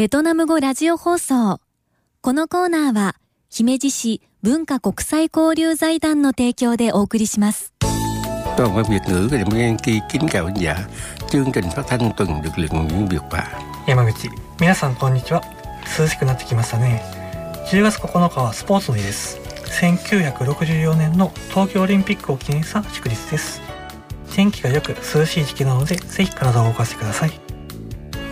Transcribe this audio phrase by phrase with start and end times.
[0.00, 1.60] ベトナム語ラジオ放送。
[2.22, 3.16] このコーナーは、
[3.50, 7.74] 姫路市文化国際交流財団の提供でお送りします。
[8.56, 10.88] Toàn văn Việt ngữ của Đài Nguyên Kỳ kính chào khán giả.
[11.30, 13.44] Chương trình phát thanh tuần được luyện nguyễn Việt và
[13.86, 15.42] 山口、皆さんこんにちは。
[15.98, 17.02] 涼しくなってきましたね。
[17.70, 19.38] 10月9日はスポーツの日です。
[19.82, 23.60] 1964年の東京オリンピックを記念した祝日です。
[24.34, 27.50] 天気が良く涼しい時期なので、ぜひ体を動かしてください。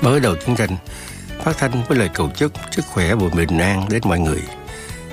[0.00, 0.78] Mở đầu chương trình,
[1.39, 4.41] phát thanh với lời cầu chúc sức khỏe và bình an đến mọi người.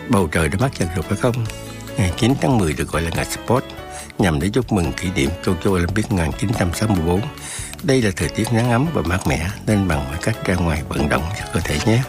[0.09, 1.47] Bầu trời đã mát dần rồi phải không?
[1.97, 3.65] Ngày 9 tháng 10 được gọi là ngày Sport,
[4.19, 7.21] nhằm để chúc mừng kỷ niệm Tokyo Olympic 1964.
[7.83, 10.83] Đây là thời tiết nắng ấm và mát mẻ nên bằng mọi cách ra ngoài
[10.89, 12.03] vận động cho cơ thể nhé.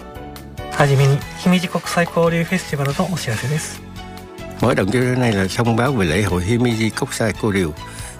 [0.82, 3.82] はじめに姫路国際交流フェスティバルのお知らせです
[4.62, 7.72] Mở động cho đến nay là thông báo về lễ hội Himeji Kokusai Koryu.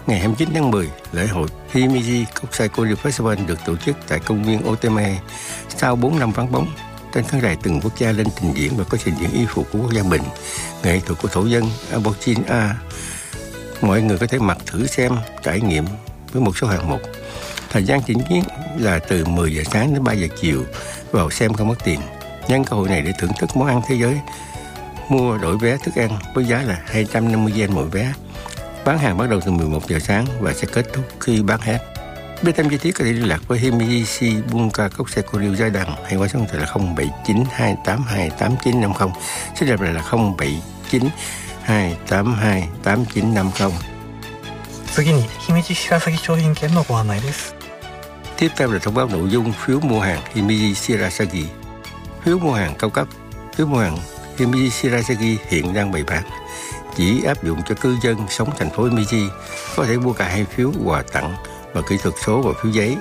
[0.07, 4.45] Ngày 29 tháng 10, lễ hội Himeji Kokusai Koryu Festival được tổ chức tại công
[4.45, 5.19] viên Otome
[5.69, 6.67] sau 4 năm vắng bóng.
[7.15, 9.69] Trên khán đài từng quốc gia lên trình diễn và có trình diễn y phục
[9.73, 10.23] của quốc gia mình,
[10.83, 12.75] nghệ thuật của thổ dân Aborigine A.
[13.81, 15.85] Mọi người có thể mặc thử xem, trải nghiệm
[16.33, 17.01] với một số hạng mục.
[17.71, 18.43] Thời gian trình diễn
[18.79, 20.65] là từ 10 giờ sáng đến 3 giờ chiều,
[21.11, 22.01] vào xem không mất tiền.
[22.49, 24.21] Nhân cơ hội này để thưởng thức món ăn thế giới
[25.09, 28.13] mua đổi vé thức ăn với giá là 250 yen mỗi vé.
[28.86, 31.78] Bán hàng bắt đầu từ 11 giờ sáng và sẽ kết thúc khi bán hết.
[32.42, 35.70] Biết thêm chi tiết có thể liên lạc với Himichi Bunka Cốc Xe Cô Gia
[35.70, 36.68] Đằng hay qua số điện thoại là
[37.86, 39.12] 0792828950.
[39.56, 40.04] Xin đẹp là
[41.68, 43.72] 0792828950.
[44.96, 47.56] 次に姫路白崎商品券のご案内です
[48.38, 51.46] Tiếp theo là thông báo nội dung phiếu mua hàng Himeji Shirasagi.
[52.24, 53.08] Phiếu mua hàng cao cấp,
[53.56, 53.98] phiếu mua hàng
[54.38, 56.24] Himichi Shirasagi hiện đang bày bán
[56.97, 59.29] chỉ áp dụng cho cư dân sống thành phố Himichi
[59.77, 61.35] có thể mua cả hai phiếu quà tặng
[61.73, 62.97] và kỹ thuật số và phiếu giấy.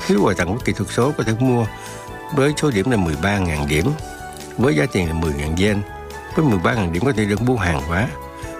[0.00, 1.66] Phiếu quà tặng của kỹ thuật số có thể mua
[2.34, 3.86] với số điểm là 13.000 điểm
[4.58, 5.82] với giá tiền là 10.000 yen.
[6.36, 8.08] Với 13.000 điểm có thể được mua hàng hóa.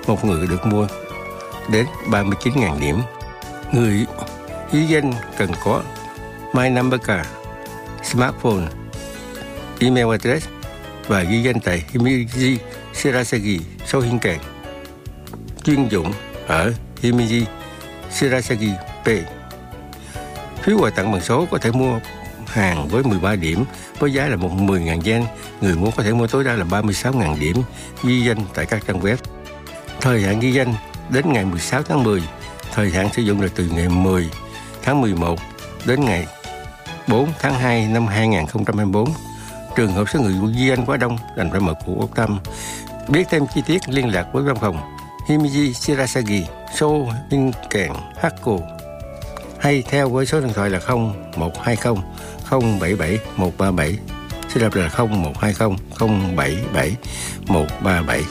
[0.06, 0.86] Một người được mua
[1.68, 3.00] đến 39.000 điểm.
[3.72, 4.06] Người
[4.72, 5.82] ghi danh cần có
[6.52, 7.28] My Number Card,
[8.02, 8.66] smartphone,
[9.80, 10.48] email address
[11.06, 12.56] và ghi danh tại Himiji
[12.94, 14.53] Shirasagi sau hiên càng
[15.64, 16.12] chuyên dụng
[16.46, 17.44] ở Himeji
[18.10, 18.70] Shirasagi
[19.04, 19.08] P.
[20.62, 22.00] Phiếu quà tặng bằng số có thể mua
[22.46, 23.64] hàng với 13 điểm
[23.98, 25.24] với giá là 10.000 yen.
[25.60, 27.56] Người mua có thể mua tối đa là 36.000 điểm
[28.04, 29.16] ghi danh tại các trang web.
[30.00, 30.74] Thời hạn ghi danh
[31.10, 32.22] đến ngày 16 tháng 10.
[32.72, 34.30] Thời hạn sử dụng là từ ngày 10
[34.82, 35.38] tháng 11
[35.86, 36.26] đến ngày
[37.08, 39.08] 4 tháng 2 năm 2024
[39.76, 42.38] trường hợp số người ghi danh quá đông đành phải mở cuộc ốc tâm.
[43.08, 44.93] Biết thêm chi tiết, liên lạc với văn phòng
[45.27, 46.43] Himiji Shirasagi,
[46.79, 48.59] số Minh Kèn Hakko
[49.59, 51.95] hay theo với số điện thoại là 0120
[52.49, 53.97] 077 137
[54.53, 56.95] xin lặp là 0120 077
[57.47, 58.23] 137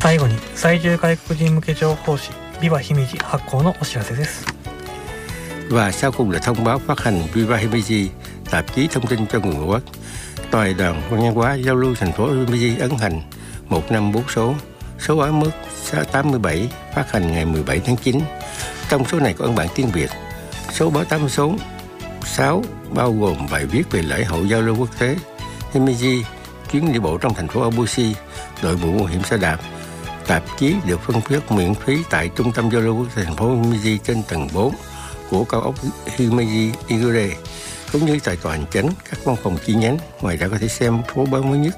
[0.00, 4.52] 最後に在住外国人向け情報誌ビバ姫路発行のお知らせです
[5.70, 8.08] Và sau cùng là thông báo phát hành Viva Himeji,
[8.50, 9.82] tạp chí thông tin cho người ngoại quốc.
[10.50, 13.22] Toàn đoàn văn hóa giao lưu thành phố Himeji ấn hành
[13.68, 14.54] một năm bốn số,
[14.99, 15.51] số báo mức
[16.11, 18.19] 87 phát hành ngày 17 tháng 9.
[18.89, 20.09] Trong số này có ấn bản tiếng Việt.
[20.73, 21.55] Số báo 8 số
[22.25, 25.15] 6 bao gồm bài viết về lễ hội giao lưu quốc tế
[25.73, 26.21] Himeji,
[26.71, 28.15] chuyến đi bộ trong thành phố Abushi,
[28.63, 29.57] đội mũ bảo hiểm xe đạp.
[30.27, 33.35] Tạp chí được phân phát miễn phí tại trung tâm giao lưu quốc tế thành
[33.35, 34.73] phố Himeji trên tầng 4
[35.29, 35.75] của cao ốc
[36.17, 37.29] Himeji Igure
[37.91, 39.97] cũng như tại tòa hành chánh các văn phòng chi nhánh.
[40.21, 41.77] Ngoài ra có thể xem phố báo mới nhất